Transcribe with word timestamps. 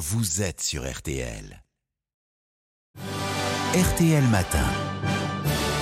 vous 0.00 0.40
êtes 0.40 0.62
sur 0.62 0.90
RTL. 0.90 1.62
RTL 3.74 4.24
Matin. 4.28 4.64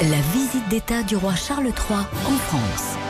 La 0.02 0.20
visite 0.32 0.68
d'État 0.68 1.04
du 1.04 1.14
roi 1.14 1.36
Charles 1.36 1.66
III 1.66 2.00
en 2.26 2.36
France. 2.36 3.07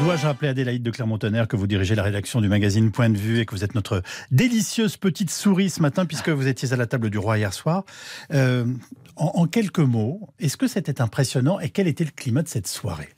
Dois-je 0.00 0.26
rappeler 0.26 0.48
Adélaïde 0.48 0.82
de 0.82 0.90
Clermont-Tonnerre 0.90 1.46
que 1.46 1.56
vous 1.56 1.66
dirigez 1.66 1.94
la 1.94 2.02
rédaction 2.02 2.40
du 2.40 2.48
magazine 2.48 2.90
Point 2.90 3.10
de 3.10 3.16
Vue 3.16 3.38
et 3.38 3.46
que 3.46 3.54
vous 3.54 3.62
êtes 3.62 3.74
notre 3.74 4.02
délicieuse 4.32 4.96
petite 4.96 5.30
souris 5.30 5.70
ce 5.70 5.80
matin 5.80 6.04
puisque 6.04 6.28
vous 6.28 6.48
étiez 6.48 6.72
à 6.72 6.76
la 6.76 6.86
table 6.86 7.10
du 7.10 7.18
roi 7.18 7.38
hier 7.38 7.54
soir? 7.54 7.84
Euh, 8.32 8.66
en, 9.16 9.26
en 9.34 9.46
quelques 9.46 9.78
mots, 9.78 10.28
est-ce 10.40 10.56
que 10.56 10.66
c'était 10.66 11.00
impressionnant 11.00 11.60
et 11.60 11.70
quel 11.70 11.86
était 11.86 12.04
le 12.04 12.10
climat 12.10 12.42
de 12.42 12.48
cette 12.48 12.66
soirée? 12.66 13.08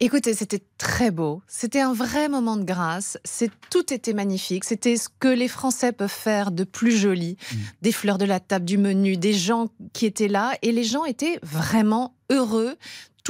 Écoutez, 0.00 0.34
c'était 0.34 0.62
très 0.76 1.10
beau. 1.10 1.42
C'était 1.48 1.80
un 1.80 1.92
vrai 1.92 2.28
moment 2.28 2.56
de 2.56 2.62
grâce. 2.62 3.18
C'est 3.24 3.50
tout 3.70 3.92
était 3.92 4.12
magnifique. 4.12 4.64
C'était 4.64 4.96
ce 4.96 5.08
que 5.18 5.28
les 5.28 5.48
Français 5.48 5.92
peuvent 5.92 6.08
faire 6.08 6.52
de 6.52 6.62
plus 6.64 6.96
joli. 6.96 7.36
Des 7.82 7.90
fleurs 7.90 8.18
de 8.18 8.24
la 8.24 8.38
table, 8.38 8.64
du 8.64 8.78
menu, 8.78 9.16
des 9.16 9.32
gens 9.32 9.68
qui 9.92 10.06
étaient 10.06 10.28
là. 10.28 10.52
Et 10.62 10.70
les 10.70 10.84
gens 10.84 11.04
étaient 11.04 11.40
vraiment 11.42 12.14
heureux 12.30 12.76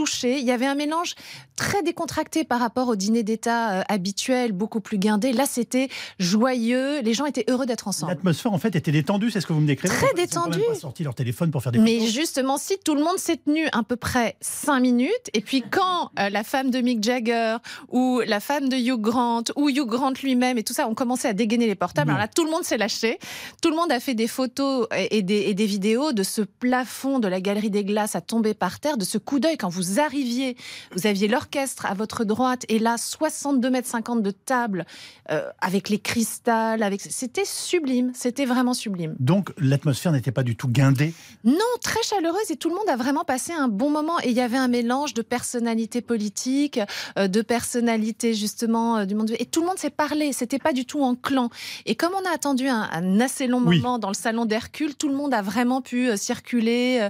Il 0.06 0.44
y 0.44 0.50
avait 0.52 0.66
un 0.66 0.74
mélange 0.74 1.14
très 1.56 1.82
décontracté 1.82 2.44
par 2.44 2.60
rapport 2.60 2.88
au 2.88 2.94
dîner 2.96 3.22
d'État 3.24 3.78
euh, 3.80 3.82
habituel, 3.88 4.52
beaucoup 4.52 4.80
plus 4.80 4.96
guindé. 4.98 5.32
Là, 5.32 5.44
c'était 5.46 5.88
joyeux. 6.18 7.00
Les 7.02 7.14
gens 7.14 7.24
étaient 7.26 7.44
heureux 7.48 7.66
d'être 7.66 7.88
ensemble. 7.88 8.12
L'atmosphère, 8.12 8.52
en 8.52 8.58
fait, 8.58 8.76
était 8.76 8.92
détendue, 8.92 9.30
c'est 9.30 9.40
ce 9.40 9.46
que 9.46 9.52
vous 9.52 9.60
me 9.60 9.66
décrivez 9.66 9.92
Très 9.94 10.06
Ils 10.14 10.20
détendue. 10.26 10.60
pas 10.68 10.74
sorti 10.76 11.02
leur 11.02 11.14
téléphone 11.14 11.50
pour 11.50 11.62
faire 11.62 11.72
des 11.72 11.78
Mais 11.80 11.98
photos. 11.98 12.12
justement, 12.14 12.58
si 12.58 12.78
tout 12.84 12.94
le 12.94 13.02
monde 13.02 13.18
s'est 13.18 13.38
tenu 13.38 13.66
à 13.72 13.82
peu 13.82 13.96
près 13.96 14.36
cinq 14.40 14.80
minutes, 14.80 15.30
et 15.34 15.40
puis 15.40 15.64
quand 15.68 16.10
euh, 16.20 16.28
la 16.30 16.44
femme 16.44 16.70
de 16.70 16.80
Mick 16.80 17.02
Jagger 17.02 17.56
ou 17.88 18.20
la 18.26 18.38
femme 18.40 18.68
de 18.68 18.76
Hugh 18.76 19.00
Grant 19.00 19.42
ou 19.56 19.68
Hugh 19.68 19.84
Grant 19.86 20.12
lui-même 20.22 20.58
et 20.58 20.62
tout 20.62 20.74
ça 20.74 20.88
ont 20.88 20.94
commencé 20.94 21.26
à 21.26 21.32
dégainer 21.32 21.66
les 21.66 21.74
portables, 21.74 22.08
Non. 22.10 22.14
alors 22.16 22.26
là, 22.26 22.32
tout 22.32 22.44
le 22.44 22.50
monde 22.50 22.64
s'est 22.64 22.78
lâché. 22.78 23.18
Tout 23.62 23.70
le 23.70 23.76
monde 23.76 23.90
a 23.90 23.98
fait 24.00 24.14
des 24.14 24.28
photos 24.28 24.86
et 25.10 25.22
des, 25.22 25.40
et 25.42 25.54
des 25.54 25.66
vidéos 25.66 26.12
de 26.12 26.22
ce 26.22 26.42
plafond 26.42 27.18
de 27.18 27.26
la 27.28 27.40
galerie 27.40 27.70
des 27.70 27.84
glaces 27.84 28.14
à 28.14 28.20
tomber 28.20 28.54
par 28.54 28.78
terre, 28.80 28.96
de 28.96 29.04
ce 29.04 29.18
coup 29.18 29.40
d'œil 29.40 29.56
quand 29.56 29.68
vous 29.68 29.87
arriviez, 29.98 30.56
vous 30.94 31.06
aviez 31.06 31.28
l'orchestre 31.28 31.86
à 31.86 31.94
votre 31.94 32.24
droite 32.24 32.64
et 32.68 32.78
là, 32.78 32.96
62 32.98 33.70
mètres 33.70 33.88
50 33.88 34.22
de 34.22 34.30
table 34.30 34.84
euh, 35.30 35.48
avec 35.60 35.88
les 35.88 35.98
cristals, 35.98 36.82
avec 36.82 37.00
c'était 37.00 37.44
sublime, 37.44 38.12
c'était 38.14 38.44
vraiment 38.44 38.74
sublime. 38.74 39.14
Donc, 39.18 39.50
l'atmosphère 39.58 40.12
n'était 40.12 40.32
pas 40.32 40.42
du 40.42 40.56
tout 40.56 40.68
guindée? 40.68 41.14
Non, 41.44 41.54
très 41.82 42.02
chaleureuse 42.02 42.50
et 42.50 42.56
tout 42.56 42.68
le 42.68 42.74
monde 42.74 42.88
a 42.88 42.96
vraiment 42.96 43.24
passé 43.24 43.52
un 43.52 43.68
bon 43.68 43.90
moment. 43.90 44.18
Et 44.22 44.30
il 44.30 44.36
y 44.36 44.40
avait 44.40 44.56
un 44.58 44.68
mélange 44.68 45.14
de 45.14 45.22
personnalités 45.22 46.00
politiques, 46.00 46.80
euh, 47.18 47.28
de 47.28 47.40
personnalités 47.42 48.34
justement 48.34 48.98
euh, 48.98 49.04
du 49.04 49.14
monde. 49.14 49.32
Et 49.38 49.46
tout 49.46 49.60
le 49.60 49.66
monde 49.66 49.78
s'est 49.78 49.90
parlé. 49.90 50.32
C'était 50.32 50.58
pas 50.58 50.72
du 50.72 50.84
tout 50.84 51.02
en 51.02 51.14
clan. 51.14 51.50
Et 51.86 51.94
comme 51.94 52.12
on 52.14 52.28
a 52.28 52.34
attendu 52.34 52.66
un, 52.68 52.88
un 52.92 53.20
assez 53.20 53.46
long 53.46 53.62
Oui. 53.64 53.78
moment 53.80 53.98
dans 53.98 54.08
le 54.08 54.14
salon 54.14 54.44
d'Hercule, 54.44 54.96
tout 54.96 55.08
le 55.08 55.14
monde 55.14 55.32
a 55.34 55.42
vraiment 55.42 55.80
pu 55.82 56.10
circuler, 56.16 57.08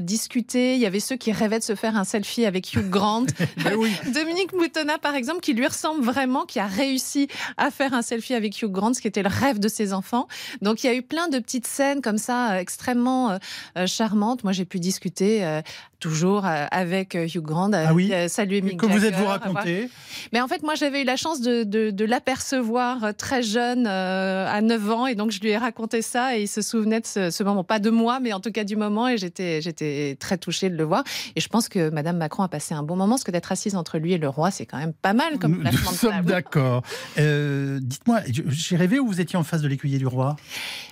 discuter. 0.00 0.74
Il 0.74 0.80
y 0.80 0.86
avait 0.86 1.00
ceux 1.00 1.16
qui 1.16 1.32
rêvaient 1.32 1.58
de 1.58 1.64
se 1.64 1.74
faire 1.74 1.85
un 1.94 2.02
selfie 2.04 2.44
avec 2.46 2.72
Hugh 2.74 2.88
Grant. 2.90 3.26
Dominique 4.12 4.52
Moutonna, 4.54 4.98
par 4.98 5.14
exemple, 5.14 5.40
qui 5.40 5.52
lui 5.52 5.66
ressemble 5.66 6.02
vraiment, 6.02 6.44
qui 6.44 6.58
a 6.58 6.66
réussi 6.66 7.28
à 7.56 7.70
faire 7.70 7.94
un 7.94 8.02
selfie 8.02 8.34
avec 8.34 8.60
Hugh 8.60 8.72
Grant, 8.72 8.94
ce 8.94 9.00
qui 9.00 9.06
était 9.08 9.22
le 9.22 9.28
rêve 9.28 9.58
de 9.60 9.68
ses 9.68 9.92
enfants. 9.92 10.26
Donc 10.62 10.82
il 10.82 10.88
y 10.88 10.90
a 10.90 10.94
eu 10.94 11.02
plein 11.02 11.28
de 11.28 11.38
petites 11.38 11.66
scènes 11.66 12.00
comme 12.02 12.18
ça, 12.18 12.52
euh, 12.54 12.58
extrêmement 12.58 13.30
euh, 13.30 13.38
euh, 13.78 13.86
charmantes. 13.86 14.42
Moi, 14.42 14.52
j'ai 14.52 14.64
pu 14.64 14.80
discuter 14.80 15.44
euh, 15.44 15.60
toujours 16.00 16.44
avec 16.44 17.14
Hugh 17.14 17.40
Grant, 17.42 17.70
Ah 17.72 17.94
oui 17.94 18.12
saluer 18.28 18.60
Mick 18.60 18.78
que 18.78 18.86
vous 18.86 19.04
êtes-vous 19.04 19.24
voilà. 19.24 19.38
raconté 19.38 19.88
Mais 20.32 20.40
en 20.42 20.48
fait, 20.48 20.62
moi, 20.62 20.74
j'avais 20.74 21.02
eu 21.02 21.04
la 21.04 21.16
chance 21.16 21.40
de, 21.40 21.62
de- 21.64 21.90
de 21.90 22.04
l'apercevoir 22.04 23.14
très 23.16 23.42
jeune, 23.42 23.86
euh, 23.88 24.46
à 24.46 24.60
9 24.60 24.90
ans, 24.90 25.06
et 25.06 25.14
donc 25.14 25.30
je 25.30 25.40
lui 25.40 25.48
ai 25.50 25.56
raconté 25.56 26.02
ça, 26.02 26.36
et 26.36 26.42
il 26.42 26.48
se 26.48 26.60
souvenait 26.60 27.00
de 27.00 27.06
ce, 27.06 27.30
ce 27.30 27.42
moment, 27.42 27.64
pas 27.64 27.78
de 27.78 27.90
moi, 27.90 28.20
mais 28.20 28.32
en 28.32 28.40
tout 28.40 28.52
cas 28.52 28.64
du 28.64 28.76
moment, 28.76 29.08
et 29.08 29.16
j'étais, 29.16 29.60
j'étais 29.62 30.16
très 30.20 30.36
touchée 30.36 30.68
de 30.68 30.76
le 30.76 30.84
voir. 30.84 31.02
Et 31.34 31.40
je 31.40 31.48
pense 31.48 31.65
que 31.68 31.90
Madame 31.90 32.16
Macron 32.16 32.42
a 32.42 32.48
passé 32.48 32.74
un 32.74 32.82
bon 32.82 32.96
moment, 32.96 33.14
parce 33.14 33.24
que 33.24 33.30
d'être 33.30 33.52
assise 33.52 33.74
entre 33.76 33.98
lui 33.98 34.12
et 34.12 34.18
le 34.18 34.28
roi, 34.28 34.50
c'est 34.50 34.66
quand 34.66 34.78
même 34.78 34.92
pas 34.92 35.12
mal 35.12 35.38
comme 35.38 35.56
Nous, 35.58 35.62
nous 35.64 35.76
sommes 35.94 36.22
d'accord. 36.24 36.82
Euh, 37.18 37.78
Dites-moi, 37.82 38.20
j'ai 38.48 38.76
rêvé 38.76 38.98
où 38.98 39.06
vous 39.06 39.20
étiez 39.20 39.38
en 39.38 39.42
face 39.44 39.62
de 39.62 39.68
l'écuyer 39.68 39.98
du 39.98 40.06
roi? 40.06 40.36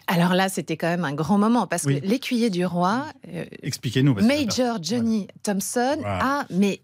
Alors 0.06 0.34
là, 0.34 0.48
c'était 0.48 0.76
quand 0.76 0.88
même 0.88 1.04
un 1.04 1.12
grand 1.14 1.38
moment, 1.38 1.66
parce 1.66 1.84
Oui. 1.84 2.00
que 2.00 2.06
l'écuyer 2.06 2.50
du 2.50 2.66
roi, 2.66 3.06
euh, 3.32 3.44
Expliquez-nous. 3.62 4.14
Major 4.22 4.78
Johnny 4.82 5.28
Thompson 5.42 5.96
Voilà. 6.00 6.40
a 6.40 6.46
mais 6.50 6.80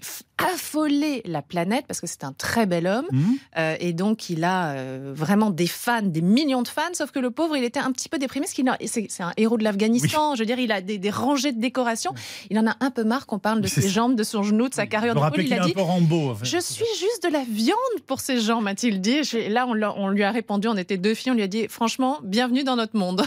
affolé 0.54 1.22
la 1.24 1.42
planète 1.42 1.84
parce 1.86 2.00
que 2.00 2.06
c'est 2.06 2.24
un 2.24 2.32
très 2.32 2.66
bel 2.66 2.86
homme 2.86 3.06
Hmm 3.12 3.34
euh, 3.58 3.76
et 3.80 3.92
donc 3.92 4.30
il 4.30 4.44
a 4.44 4.72
euh, 4.72 5.12
vraiment 5.14 5.50
des 5.50 5.66
fans, 5.66 6.02
des 6.02 6.20
millions 6.22 6.62
de 6.62 6.68
fans. 6.68 6.82
Sauf 6.92 7.10
que 7.10 7.18
le 7.18 7.30
pauvre, 7.30 7.56
il 7.56 7.64
était 7.64 7.80
un 7.80 7.92
petit 7.92 8.08
peu 8.08 8.18
déprimé 8.18 8.44
parce 8.44 8.54
qu'il 8.54 8.68
a- 8.68 8.76
c'est 8.86 9.06
c'est 9.08 9.22
un 9.22 9.32
héros 9.36 9.56
de 9.58 9.64
l'Afghanistan. 9.64 10.34
Je 10.34 10.40
veux 10.40 10.46
dire, 10.46 10.58
il 10.58 10.72
a 10.72 10.80
des, 10.80 10.98
des 10.98 11.10
rangées 11.10 11.52
de 11.52 11.60
décorations. 11.60 12.12
Il 12.50 12.58
en 12.58 12.66
a 12.66 12.76
un 12.80 12.90
peu 12.90 13.04
marre 13.04 13.26
qu'on 13.26 13.38
parle 13.38 13.60
de 13.60 13.66
ses 13.68 13.82
ça. 13.82 13.88
jambes, 13.88 14.14
de 14.16 14.22
son 14.22 14.42
genou, 14.42 14.68
de 14.68 14.74
sa 14.74 14.86
carrière 14.86 15.14
de 15.14 15.20
rappelle 15.20 15.44
Il 15.46 15.52
est 15.52 15.58
a 15.58 15.64
dit. 15.64 15.74
Rambo. 15.76 16.30
en 16.30 16.34
fait. 16.36 16.44
Je 16.44 16.58
suis 16.58 16.84
juste 16.98 17.22
de 17.24 17.28
la 17.32 17.42
viande 17.48 17.76
pour 18.06 18.20
ces 18.20 18.40
gens, 18.40 18.60
m'a-t-il 18.60 19.00
dit. 19.00 19.20
Là, 19.48 19.66
on, 19.66 19.74
l'a- 19.74 19.94
on 19.96 20.08
lui 20.08 20.22
a 20.22 20.30
répondu, 20.30 20.68
on 20.68 20.76
était 20.76 20.96
deux 20.98 21.14
filles, 21.14 21.32
on 21.32 21.34
lui 21.34 21.42
a 21.42 21.48
dit, 21.48 21.66
franchement, 21.68 22.18
bienvenue 22.22 22.64
dans 22.64 22.76
notre 22.76 22.96
monde. 22.96 23.22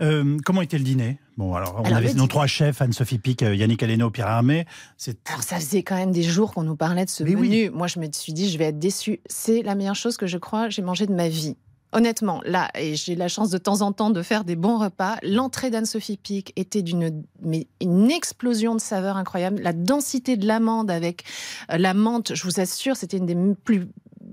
Euh, 0.00 0.36
comment 0.44 0.62
était 0.62 0.78
le 0.78 0.84
dîner? 0.84 1.18
Bon, 1.38 1.54
alors, 1.54 1.76
on 1.78 1.84
Alors, 1.84 1.98
avait 1.98 2.14
nos 2.14 2.26
trois 2.26 2.48
chefs, 2.48 2.82
Anne-Sophie 2.82 3.18
Pic, 3.18 3.44
euh, 3.44 3.54
Yannick 3.54 3.80
Aleno, 3.84 4.10
Pierre 4.10 4.26
Armé. 4.26 4.66
Alors 5.28 5.44
ça 5.44 5.60
faisait 5.60 5.84
quand 5.84 5.94
même 5.94 6.10
des 6.10 6.24
jours 6.24 6.52
qu'on 6.52 6.64
nous 6.64 6.74
parlait 6.74 7.04
de 7.04 7.10
ce 7.10 7.22
Mais 7.22 7.36
oui. 7.36 7.48
menu. 7.48 7.70
Moi, 7.70 7.86
je 7.86 8.00
me 8.00 8.08
suis 8.10 8.32
dit, 8.32 8.50
je 8.50 8.58
vais 8.58 8.64
être 8.64 8.80
déçue. 8.80 9.20
C'est 9.26 9.62
la 9.62 9.76
meilleure 9.76 9.94
chose 9.94 10.16
que 10.16 10.26
je 10.26 10.36
crois 10.36 10.68
j'ai 10.68 10.82
mangé 10.82 11.06
de 11.06 11.14
ma 11.14 11.28
vie. 11.28 11.56
Honnêtement, 11.92 12.42
là, 12.44 12.68
et 12.74 12.96
j'ai 12.96 13.14
la 13.14 13.28
chance 13.28 13.50
de 13.50 13.56
temps 13.56 13.82
en 13.82 13.92
temps 13.92 14.10
de 14.10 14.20
faire 14.20 14.44
des 14.44 14.56
bons 14.56 14.78
repas. 14.78 15.16
L'entrée 15.22 15.70
d'Anne-Sophie 15.70 16.18
Pic 16.18 16.52
était 16.56 16.82
d'une 16.82 17.22
une 17.80 18.10
explosion 18.10 18.74
de 18.74 18.80
saveurs 18.80 19.16
incroyable. 19.16 19.62
La 19.62 19.72
densité 19.72 20.36
de 20.36 20.44
l'amande 20.44 20.90
avec 20.90 21.22
euh, 21.72 21.78
la 21.78 21.94
menthe, 21.94 22.34
je 22.34 22.42
vous 22.42 22.58
assure, 22.58 22.96
c'était 22.96 23.16
une 23.16 23.26
des 23.26 23.36
plus 23.64 23.86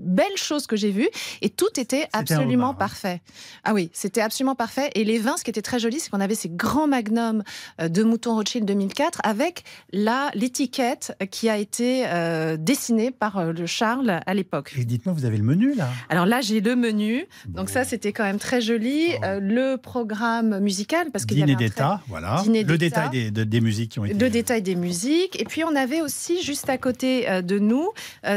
belles 0.05 0.37
choses 0.37 0.67
que 0.67 0.75
j'ai 0.75 0.91
vues. 0.91 1.09
Et 1.41 1.49
tout 1.49 1.77
était 1.77 2.07
absolument 2.13 2.69
hein. 2.69 2.73
parfait. 2.75 3.21
Ah 3.63 3.73
oui, 3.73 3.89
c'était 3.93 4.21
absolument 4.21 4.55
parfait. 4.55 4.89
Et 4.95 5.03
les 5.03 5.17
vins, 5.19 5.35
ce 5.37 5.43
qui 5.43 5.49
était 5.49 5.61
très 5.61 5.79
joli, 5.79 5.99
c'est 5.99 6.09
qu'on 6.09 6.21
avait 6.21 6.35
ces 6.35 6.49
grands 6.49 6.87
magnums 6.87 7.43
euh, 7.81 7.89
de 7.89 8.03
Mouton 8.03 8.35
Rothschild 8.35 8.65
2004 8.65 9.19
avec 9.23 9.63
la 9.91 10.29
l'étiquette 10.33 11.15
qui 11.31 11.49
a 11.49 11.57
été 11.57 12.03
euh, 12.07 12.57
dessinée 12.57 13.11
par 13.11 13.37
euh, 13.37 13.51
le 13.51 13.65
Charles 13.65 14.19
à 14.25 14.33
l'époque. 14.33 14.73
Et 14.77 14.85
dites-moi, 14.85 15.13
vous 15.13 15.25
avez 15.25 15.37
le 15.37 15.43
menu 15.43 15.73
là? 15.75 15.89
Alors 16.09 16.25
là, 16.25 16.41
j'ai 16.41 16.61
le 16.61 16.75
menu. 16.75 17.25
Donc 17.47 17.69
ça, 17.69 17.83
c'était 17.83 18.13
quand 18.13 18.23
même 18.23 18.39
très 18.39 18.61
joli. 18.61 19.07
Oh. 19.17 19.25
Euh, 19.25 19.39
le 19.41 19.77
programme 19.77 20.59
musical, 20.59 21.09
parce 21.11 21.25
qu'il 21.25 21.39
y 21.39 21.43
avait 21.43 21.55
très- 21.55 21.65
d'État, 21.65 22.01
voilà. 22.07 22.41
Dîner 22.43 22.63
le 22.63 22.77
détail 22.77 23.09
des, 23.09 23.31
de- 23.31 23.43
des 23.43 23.61
musiques 23.61 23.91
qui 23.91 23.99
ont 23.99 24.05
été. 24.05 24.13
le 24.17 24.29
détail 24.29 24.61
des 24.61 24.75
musiques. 24.75 25.39
Et 25.41 25.45
puis, 25.45 25.63
on 25.63 25.75
avait 25.75 26.01
aussi, 26.01 26.41
juste 26.43 26.69
à 26.69 26.77
côté 26.77 27.41
de 27.41 27.59
nous, 27.59 27.89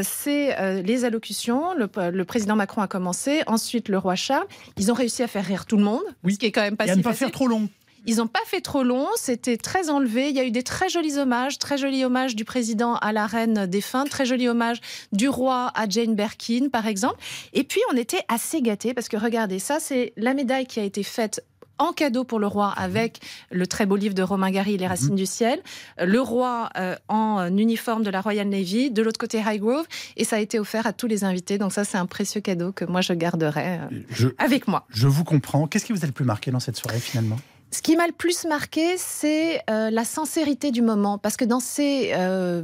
c'est 0.02 0.82
les 0.82 1.04
allocutions. 1.04 1.57
Le, 1.76 2.10
le 2.10 2.24
président 2.24 2.56
Macron 2.56 2.82
a 2.82 2.88
commencé, 2.88 3.42
ensuite 3.46 3.88
le 3.88 3.98
roi 3.98 4.14
Charles. 4.14 4.46
Ils 4.76 4.90
ont 4.90 4.94
réussi 4.94 5.22
à 5.22 5.26
faire 5.28 5.44
rire 5.44 5.66
tout 5.66 5.76
le 5.76 5.84
monde, 5.84 6.02
Oui. 6.24 6.34
ce 6.34 6.38
qui 6.38 6.46
est 6.46 6.52
quand 6.52 6.62
même 6.62 6.76
pas 6.76 6.86
Et 6.86 6.90
à 6.90 6.92
si 6.94 6.98
ne 6.98 7.02
pas 7.04 7.10
facile. 7.10 7.26
faire 7.26 7.32
trop 7.32 7.46
long. 7.48 7.68
Ils 8.06 8.16
n'ont 8.18 8.26
pas 8.28 8.40
fait 8.46 8.60
trop 8.62 8.84
long, 8.84 9.06
c'était 9.16 9.56
très 9.58 9.90
enlevé. 9.90 10.30
Il 10.30 10.36
y 10.36 10.40
a 10.40 10.44
eu 10.44 10.50
des 10.50 10.62
très 10.62 10.88
jolis 10.88 11.18
hommages, 11.18 11.58
très 11.58 11.76
jolis 11.76 12.04
hommages 12.04 12.34
du 12.36 12.44
président 12.44 12.94
à 12.94 13.12
la 13.12 13.26
reine 13.26 13.66
défunte, 13.66 14.08
très 14.08 14.24
jolis 14.24 14.48
hommages 14.48 14.80
du 15.12 15.28
roi 15.28 15.72
à 15.74 15.86
Jane 15.88 16.14
Birkin, 16.14 16.68
par 16.72 16.86
exemple. 16.86 17.16
Et 17.52 17.64
puis, 17.64 17.80
on 17.92 17.96
était 17.96 18.22
assez 18.28 18.62
gâtés 18.62 18.94
parce 18.94 19.08
que 19.08 19.16
regardez, 19.18 19.58
ça, 19.58 19.78
c'est 19.80 20.14
la 20.16 20.32
médaille 20.32 20.66
qui 20.66 20.80
a 20.80 20.84
été 20.84 21.02
faite 21.02 21.44
en 21.78 21.92
cadeau 21.92 22.24
pour 22.24 22.38
le 22.38 22.46
roi 22.46 22.72
avec 22.76 23.20
le 23.50 23.66
très 23.66 23.86
beau 23.86 23.96
livre 23.96 24.14
de 24.14 24.22
Romain 24.22 24.50
Gary, 24.50 24.76
Les 24.76 24.86
Racines 24.86 25.14
du 25.14 25.26
Ciel. 25.26 25.60
Le 26.02 26.20
roi 26.20 26.70
euh, 26.76 26.96
en 27.08 27.40
euh, 27.40 27.48
uniforme 27.48 28.02
de 28.02 28.10
la 28.10 28.20
Royal 28.20 28.48
Navy, 28.48 28.90
de 28.90 29.02
l'autre 29.02 29.18
côté 29.18 29.40
Highgrove, 29.40 29.86
et 30.16 30.24
ça 30.24 30.36
a 30.36 30.38
été 30.40 30.58
offert 30.58 30.86
à 30.86 30.92
tous 30.92 31.06
les 31.06 31.24
invités. 31.24 31.58
Donc 31.58 31.72
ça, 31.72 31.84
c'est 31.84 31.98
un 31.98 32.06
précieux 32.06 32.40
cadeau 32.40 32.72
que 32.72 32.84
moi, 32.84 33.00
je 33.00 33.12
garderai 33.12 33.78
euh, 33.78 33.88
Je, 34.10 34.28
avec 34.38 34.68
moi. 34.68 34.86
je 34.90 35.06
vous 35.08 35.24
comprends. 35.24 35.66
Qu'est-ce 35.66 35.84
qui 35.86 35.92
vous 35.92 36.04
a 36.04 36.06
le 36.06 36.12
plus 36.12 36.24
marqué 36.24 36.50
dans 36.50 36.60
cette 36.60 36.76
soirée 36.76 37.00
finalement? 37.00 37.38
Ce 37.70 37.82
qui 37.82 37.96
m'a 37.96 38.06
le 38.06 38.12
plus 38.12 38.46
marqué, 38.46 38.94
c'est 38.96 39.60
euh, 39.68 39.90
la 39.90 40.04
sincérité 40.04 40.70
du 40.70 40.80
moment. 40.80 41.18
Parce 41.18 41.36
que 41.36 41.44
dans 41.44 41.60
ces 41.60 42.12
euh, 42.14 42.62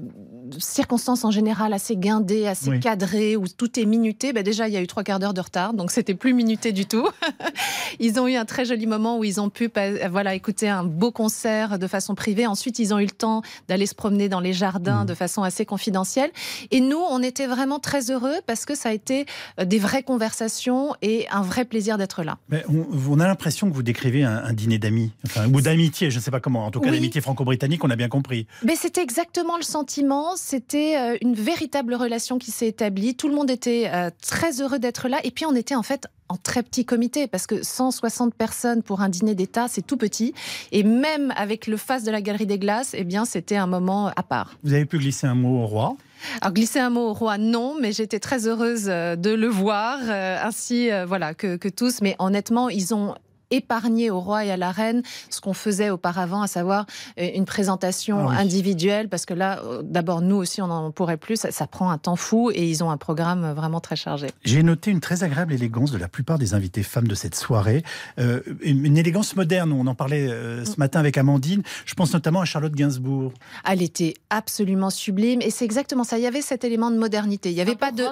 circonstances 0.59 1.25
en 1.25 1.31
général 1.31 1.73
assez 1.73 1.97
guindées, 1.97 2.47
assez 2.47 2.71
Oui. 2.71 2.81
cadrées, 2.81 3.37
où 3.37 3.45
tout 3.47 3.79
est 3.79 3.85
minuté, 3.85 4.33
ben 4.33 4.43
déjà, 4.43 4.67
il 4.69 4.73
y 4.75 4.77
a 4.77 4.83
eu 4.83 4.87
trois 4.87 5.03
quarts 5.05 5.19
d'heure 5.19 5.35
de 5.35 5.41
retard, 5.41 5.75
donc 5.75 5.91
c'était 5.91 6.15
plus 6.15 6.33
minuté 6.33 6.73
du 6.73 6.87
tout. 6.87 7.07
ils 8.01 8.19
ont 8.19 8.27
eu 8.27 8.35
un 8.37 8.45
très 8.47 8.65
joli 8.65 8.87
moment 8.87 9.19
où 9.19 9.25
ils 9.25 9.41
ont 9.41 9.51
pu 9.51 9.71
voilà, 10.11 10.35
écouter 10.35 10.69
un 10.69 10.85
beau 10.85 11.11
concert 11.13 11.79
de 11.79 11.87
façon 11.87 12.15
privée. 12.15 12.47
Ensuite, 12.47 12.79
ils 12.79 12.95
ont 12.95 12.99
eu 12.99 13.05
le 13.05 13.11
temps 13.11 13.43
d'aller 13.69 13.87
se 13.87 13.95
promener 13.95 14.29
dans 14.29 14.41
les 14.41 14.53
jardins 14.53 15.01
Mhm. 15.01 15.07
de 15.07 15.15
façon 15.15 15.43
assez 15.43 15.67
confidentielle. 15.67 16.31
Et 16.71 16.81
nous, 16.81 16.99
on 17.11 17.23
était 17.23 17.47
vraiment 17.47 17.79
très 17.79 18.11
heureux 18.11 18.37
parce 18.47 18.65
que 18.65 18.75
ça 18.75 18.89
a 18.91 18.93
été 18.93 19.27
euh, 19.61 19.65
des 19.65 19.79
vraies 19.79 20.03
conversations 20.03 20.95
et 21.03 21.27
un 21.31 21.43
vrai 21.43 21.65
plaisir 21.65 21.99
d'être 21.99 22.23
là. 22.23 22.39
Mais 22.49 22.65
on, 22.69 22.87
on 23.11 23.21
a 23.21 23.27
l'impression 23.27 23.69
que 23.69 23.75
vous 23.75 23.83
décrivez 23.83 24.25
un, 24.25 24.37
un 24.45 24.53
dîner 24.53 24.79
d'amis, 24.79 24.94
enfin, 25.27 25.49
ou 25.53 25.61
d'amitié, 25.61 26.11
je 26.11 26.17
ne 26.19 26.23
sais 26.23 26.31
pas 26.31 26.41
comment. 26.41 26.67
En 26.67 26.71
tout 26.71 26.81
cas, 26.81 26.89
Oui. 26.91 26.95
l'amitié 26.97 27.21
franco-britannique, 27.21 27.83
on 27.85 27.91
a 27.91 27.97
bien 27.97 28.09
compris. 28.09 28.47
Mais 28.65 28.77
c'était 28.77 29.03
exactement 29.03 29.57
le 29.57 29.63
sentiment. 29.63 30.37
C'était 30.37 30.97
euh, 30.97 31.17
une 31.23 31.35
véritable 31.35 31.95
relation 31.95 32.39
qui 32.39 32.51
s'est 32.51 32.69
établie. 32.69 33.15
Tout 33.17 33.29
le 33.29 33.35
monde 33.35 33.51
était 33.51 33.91
euh, 33.93 34.11
très 34.23 34.61
heureux 34.61 34.79
d'être 34.79 35.09
là. 35.09 35.19
Et 35.25 35.31
puis 35.31 35.47
on 35.47 35.55
était 35.55 35.75
en 35.75 35.83
fait 35.83 36.07
en 36.29 36.37
très 36.37 36.63
petit 36.63 36.85
comité 36.85 37.27
parce 37.27 37.47
que 37.47 37.63
160 37.63 38.35
personnes 38.35 38.83
pour 38.83 39.01
un 39.03 39.09
dîner 39.09 39.35
d'État, 39.35 39.67
c'est 39.69 39.87
tout 39.87 39.97
petit. 39.97 40.35
Et 40.73 40.83
même 40.83 41.33
avec 41.37 41.67
le 41.67 41.77
face 41.77 42.03
de 42.05 42.11
la 42.11 42.23
Galerie 42.23 42.47
des 42.47 42.59
Glaces, 42.59 42.95
eh 42.97 43.05
bien, 43.05 43.25
c'était 43.25 43.57
un 43.57 43.67
moment 43.67 44.09
à 44.17 44.23
part. 44.23 44.57
Vous 44.65 44.73
avez 44.73 44.87
pu 44.87 44.99
glisser 44.99 45.27
un 45.27 45.35
mot 45.35 45.63
au 45.63 45.67
roi? 45.67 45.97
Alors 46.41 46.55
glisser 46.55 46.79
un 46.79 46.89
mot 46.89 47.11
au 47.11 47.13
roi, 47.13 47.37
non, 47.37 47.77
mais 47.79 47.93
j'étais 47.93 48.19
très 48.19 48.47
heureuse 48.49 48.87
euh, 48.89 49.15
de 49.15 49.31
le 49.31 49.47
voir, 49.47 49.99
euh, 50.05 50.39
ainsi 50.43 50.91
euh, 50.91 51.05
voilà 51.05 51.35
que, 51.35 51.57
que 51.57 51.69
tous. 51.69 52.01
Mais 52.01 52.17
honnêtement, 52.19 52.71
ils 52.71 52.95
ont 52.95 53.15
épargné 53.51 54.11
au 54.11 54.21
roi 54.21 54.45
et 54.45 54.51
à 54.51 54.57
la 54.57 54.73
reine 54.73 55.03
ce 55.31 55.41
qu'on 55.41 55.55
faisait 55.55 55.91
auparavant, 55.91 56.43
à 56.43 56.47
savoir 56.47 56.87
euh, 57.19 57.29
une 57.35 57.45
présentation 57.45 58.29
Ah 58.29 58.31
oui. 58.31 58.37
individuelle, 58.39 59.09
parce 59.09 59.27
que 59.27 59.35
là, 59.35 59.61
euh, 59.65 59.83
d'abord 59.83 60.21
nous 60.21 60.37
aussi, 60.37 60.63
on 60.63 60.67
n'en 60.67 60.91
pourrait 60.91 61.17
plus. 61.17 61.37
Ça, 61.37 61.51
ça 61.51 61.67
prend 61.67 61.91
un 61.91 61.99
temps 61.99 62.17
fou 62.17 62.51
et 62.53 62.69
ils 62.69 62.83
ont 62.83 62.91
un 62.91 62.97
programme 62.97 63.53
vraiment 63.53 63.81
très 63.81 63.97
chargé. 63.97 64.29
J'ai 64.45 64.63
noté 64.63 64.91
une 64.91 65.01
très 65.01 65.23
agréable 65.23 65.53
élégance 65.53 65.91
de 65.91 65.99
la 65.99 66.09
plupart 66.09 66.39
des 66.39 66.55
invités 66.55 66.83
femmes 66.83 67.09
de 67.09 67.15
cette 67.15 67.35
soirée. 67.35 67.83
Euh, 68.19 68.41
une, 68.63 68.97
élégance 68.97 69.37
moderne, 69.37 69.73
on 69.73 69.87
en 69.87 69.95
parlait 69.95 70.29
euh, 70.29 70.65
ce 70.65 70.77
matin 70.79 71.01
avec 71.01 71.19
Amandine. 71.19 71.63
Je 71.85 71.95
pense 71.95 72.13
notamment 72.13 72.41
à 72.41 72.45
Charlotte 72.45 72.75
Gainsbourg. 72.75 73.33
Elle 73.69 73.83
était 73.83 74.15
absolument 74.31 74.91
sublime 74.91 75.41
et 75.43 75.51
c'est 75.51 75.65
exactement 75.65 76.05
ça. 76.05 76.19
Il 76.19 76.23
y 76.23 76.27
avait 76.27 76.43
cet 76.43 76.65
élément 76.65 76.91
de 76.91 76.99
modernité. 76.99 77.51
Il 77.51 77.55
n'y 77.55 77.61
avait 77.61 77.77
pas 77.77 77.93
de. 77.93 78.05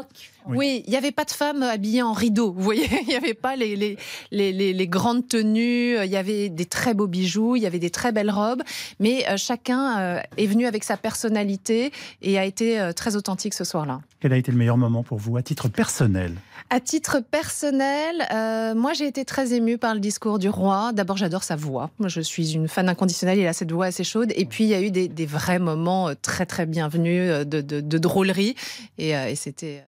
Oui. 0.47 0.57
Oui, 0.59 0.83
il 0.87 0.91
n'y 0.91 0.97
avait 0.97 1.13
pas 1.13 1.25
de 1.25 1.31
femmes 1.31 1.63
habillées 1.63 2.03
en 2.03 2.13
rideau. 2.13 2.53
Vous 2.53 2.63
voyez, 2.63 2.89
il 3.03 3.07
n'y 3.09 3.15
avait 3.17 3.35
pas 3.35 3.57
les, 3.57 3.77
les, 3.77 3.97
les, 4.31 4.53
les- 4.53 4.73
les 4.73 4.89
grandes 4.89 5.27
tenues. 5.29 5.97
Il 6.05 6.11
y 6.11 6.17
avait 6.17 6.49
des 6.49 6.65
très 6.67 6.95
beaux 6.95 7.07
bijoux, 7.07 7.57
il 7.57 7.63
y 7.63 7.67
avait 7.67 7.79
des 7.79 7.91
très 7.91 8.13
belles 8.13 8.31
robes. 8.31 8.63
Mais 9.01 9.25
euh, 9.29 9.37
chacun 9.37 9.99
euh, 10.01 10.21
est 10.37 10.47
venu 10.47 10.67
avec 10.67 10.85
sa 10.85 10.97
personnalité 10.97 11.93
et 12.23 12.39
a 12.39 12.45
été 12.45 12.81
euh, 12.81 12.93
très 12.93 13.17
authentique 13.17 13.55
ce 13.55 13.65
soir-là. 13.65 14.01
Quel 14.21 14.33
a 14.33 14.37
été 14.37 14.53
le 14.53 14.59
meilleur 14.59 14.77
moment 14.77 15.03
pour 15.03 15.19
vous 15.19 15.37
à 15.37 15.43
titre 15.43 15.69
personnel? 15.69 16.35
À 16.71 16.81
titre 16.81 17.21
personnel, 17.21 18.27
euh, 18.33 18.75
moi 18.75 18.93
j'ai 18.95 19.07
été 19.07 19.25
très 19.25 19.53
émue 19.53 19.79
par 19.79 19.95
le 19.95 20.01
discours 20.01 20.39
du 20.39 20.49
roi. 20.49 20.93
D'abord, 20.93 21.17
j'adore 21.17 21.43
sa 21.43 21.57
voix. 21.57 21.91
Moi, 21.99 22.09
je 22.09 22.21
suis 22.21 22.53
une 22.55 22.67
fan 22.69 22.89
inconditionnelle. 22.89 23.39
Il 23.39 23.47
a 23.47 23.53
cette 23.53 23.71
voix 23.73 23.87
assez 23.87 24.05
chaude. 24.05 24.33
Et 24.37 24.45
puis, 24.47 24.65
il 24.65 24.71
y 24.71 24.75
a 24.75 24.81
eu 24.81 24.91
des, 24.91 25.09
des 25.09 25.27
vrais 25.27 25.59
moments 25.59 26.09
euh, 26.09 26.15
très 26.21 26.47
très 26.47 26.67
bienvenus 26.67 27.31
euh, 27.31 27.45
de, 27.45 27.61
de, 27.61 27.81
de 27.81 27.99
drôlerie. 27.99 28.55
Et, 28.99 29.15
euh, 29.17 29.29
et 29.29 29.35
c'était 29.35 29.85